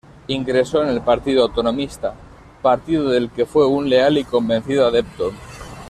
[0.27, 2.15] Ingresó en el Partido Autonomista,
[2.63, 5.31] partido del que fue un leal y convencido adepto.